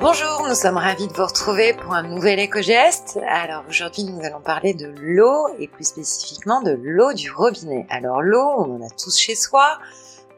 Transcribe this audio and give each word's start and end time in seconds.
Bonjour, 0.00 0.46
nous 0.48 0.54
sommes 0.54 0.76
ravis 0.76 1.08
de 1.08 1.12
vous 1.12 1.26
retrouver 1.26 1.74
pour 1.74 1.92
un 1.92 2.04
nouvel 2.04 2.38
éco-geste. 2.38 3.18
Alors 3.28 3.64
aujourd'hui 3.68 4.04
nous 4.04 4.24
allons 4.24 4.40
parler 4.40 4.72
de 4.72 4.94
l'eau 5.00 5.48
et 5.58 5.66
plus 5.66 5.88
spécifiquement 5.88 6.62
de 6.62 6.78
l'eau 6.80 7.12
du 7.12 7.32
robinet. 7.32 7.84
Alors 7.90 8.22
l'eau, 8.22 8.48
on 8.58 8.76
en 8.76 8.86
a 8.86 8.90
tous 8.90 9.18
chez 9.18 9.34
soi, 9.34 9.80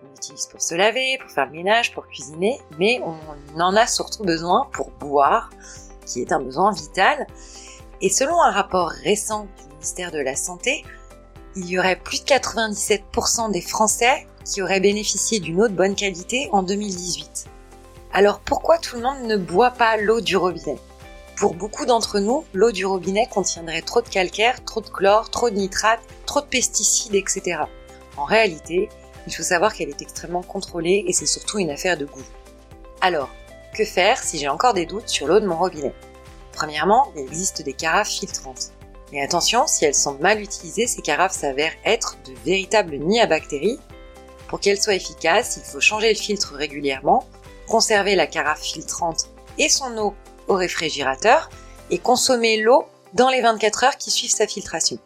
on 0.02 0.09
l'utilise 0.14 0.46
pour 0.46 0.62
se 0.62 0.75
laver, 0.75 1.18
pour 1.20 1.30
faire 1.30 1.45
le 1.45 1.52
ménage, 1.52 1.93
pour 1.93 2.07
cuisiner, 2.07 2.59
mais 2.79 3.02
on 3.04 3.61
en 3.61 3.77
a 3.77 3.86
surtout 3.86 4.25
besoin 4.25 4.66
pour 4.73 4.93
boire, 4.93 5.50
qui 6.06 6.22
est 6.22 6.32
un 6.32 6.40
besoin 6.40 6.72
vital. 6.72 7.27
Et 8.00 8.08
selon 8.08 8.40
un 8.40 8.52
rapport 8.52 8.88
récent 8.88 9.46
du 9.58 9.68
ministère 9.74 10.11
de 10.11 10.20
la 10.20 10.36
Santé, 10.36 10.86
il 11.54 11.68
y 11.68 11.79
aurait 11.79 11.96
plus 11.96 12.24
de 12.24 12.30
97% 12.30 13.52
des 13.52 13.61
Français 13.61 14.27
qui 14.46 14.62
auraient 14.62 14.80
bénéficié 14.80 15.38
d'une 15.38 15.61
eau 15.61 15.68
de 15.68 15.74
bonne 15.74 15.95
qualité 15.95 16.48
en 16.50 16.62
2018. 16.62 17.50
Alors 18.13 18.41
pourquoi 18.41 18.79
tout 18.79 18.96
le 18.96 19.03
monde 19.03 19.23
ne 19.23 19.37
boit 19.37 19.71
pas 19.71 19.96
l'eau 19.96 20.21
du 20.21 20.37
robinet? 20.37 20.79
Pour 21.37 21.55
beaucoup 21.55 21.87
d'entre 21.87 22.19
nous, 22.19 22.45
l'eau 22.53 22.73
du 22.73 22.85
robinet 22.85 23.29
contiendrait 23.31 23.83
trop 23.83 24.03
de 24.03 24.09
calcaire, 24.09 24.64
trop 24.64 24.81
de 24.81 24.89
chlore, 24.89 25.31
trop 25.31 25.49
de 25.49 25.55
nitrate, 25.55 26.00
trop 26.27 26.41
de 26.41 26.46
pesticides, 26.46 27.14
etc. 27.14 27.61
En 28.17 28.25
réalité, 28.25 28.89
il 29.29 29.35
faut 29.35 29.45
savoir 29.45 29.75
qu'elle 29.75 29.91
est 29.91 30.03
extrêmement 30.03 30.43
contrôlée 30.43 31.05
et 31.07 31.13
c'est 31.13 31.25
surtout 31.25 31.61
une 31.61 31.71
affaire 31.71 31.96
de 31.96 32.05
goût. 32.05 32.25
Alors, 33.00 33.31
que 33.75 33.84
faire 33.84 34.19
si 34.19 34.39
j'ai 34.39 34.48
encore 34.48 34.75
des 34.75 34.86
doutes 34.86 35.08
sur 35.08 35.28
l'eau 35.28 35.39
de 35.39 35.47
mon 35.47 35.56
robinet? 35.56 35.95
Premièrement, 36.53 37.12
il 37.14 37.22
existe 37.22 37.62
des 37.62 37.75
carafes 37.75 38.11
filtrantes. 38.11 38.72
Mais 39.12 39.22
attention, 39.22 39.69
si 39.69 39.84
elles 39.84 39.95
sont 39.95 40.19
mal 40.19 40.41
utilisées, 40.41 40.89
ces 40.89 41.00
carafes 41.00 41.33
s'avèrent 41.33 41.77
être 41.84 42.19
de 42.27 42.34
véritables 42.45 42.97
nids 42.97 43.20
à 43.20 43.27
bactéries. 43.27 43.78
Pour 44.48 44.58
qu'elles 44.58 44.83
soient 44.83 44.95
efficaces, 44.95 45.58
il 45.58 45.62
faut 45.62 45.81
changer 45.81 46.08
le 46.12 46.19
filtre 46.19 46.55
régulièrement 46.55 47.25
conserver 47.70 48.16
la 48.16 48.27
carafe 48.27 48.62
filtrante 48.62 49.28
et 49.56 49.68
son 49.68 49.96
eau 49.96 50.14
au 50.48 50.54
réfrigérateur 50.54 51.48
et 51.90 51.98
consommer 51.98 52.60
l'eau 52.60 52.84
dans 53.14 53.30
les 53.30 53.40
24 53.40 53.84
heures 53.84 53.96
qui 53.96 54.10
suivent 54.10 54.34
sa 54.34 54.46
filtration. 54.46 54.98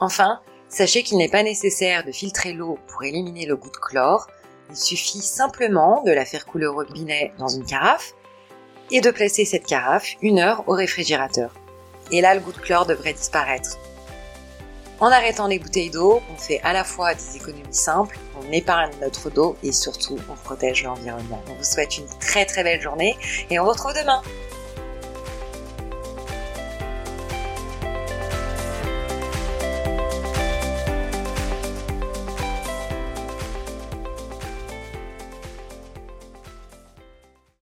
Enfin, 0.00 0.40
sachez 0.68 1.02
qu'il 1.02 1.18
n'est 1.18 1.28
pas 1.28 1.42
nécessaire 1.42 2.04
de 2.04 2.12
filtrer 2.12 2.52
l'eau 2.52 2.78
pour 2.86 3.02
éliminer 3.02 3.44
le 3.44 3.56
goût 3.56 3.70
de 3.70 3.76
chlore, 3.76 4.28
il 4.70 4.76
suffit 4.76 5.20
simplement 5.20 6.02
de 6.04 6.12
la 6.12 6.24
faire 6.24 6.46
couler 6.46 6.66
au 6.66 6.74
robinet 6.74 7.32
dans 7.38 7.48
une 7.48 7.64
carafe 7.64 8.14
et 8.90 9.00
de 9.00 9.10
placer 9.10 9.44
cette 9.44 9.66
carafe 9.66 10.14
une 10.22 10.38
heure 10.38 10.64
au 10.68 10.72
réfrigérateur. 10.72 11.52
Et 12.12 12.20
là, 12.20 12.34
le 12.34 12.40
goût 12.40 12.52
de 12.52 12.58
chlore 12.58 12.86
devrait 12.86 13.14
disparaître. 13.14 13.78
En 14.98 15.10
arrêtant 15.10 15.46
les 15.46 15.58
bouteilles 15.58 15.90
d'eau, 15.90 16.22
on 16.32 16.36
fait 16.38 16.58
à 16.62 16.72
la 16.72 16.82
fois 16.82 17.12
des 17.12 17.36
économies 17.36 17.64
simples, 17.70 18.18
on 18.40 18.50
épargne 18.50 18.90
notre 19.02 19.28
dos 19.28 19.56
et 19.62 19.70
surtout 19.70 20.18
on 20.30 20.34
protège 20.34 20.84
l'environnement. 20.84 21.42
On 21.50 21.54
vous 21.54 21.64
souhaite 21.64 21.98
une 21.98 22.06
très 22.18 22.46
très 22.46 22.64
belle 22.64 22.80
journée 22.80 23.14
et 23.50 23.60
on 23.60 23.64
vous 23.64 23.70
retrouve 23.70 23.92
demain. 23.92 24.22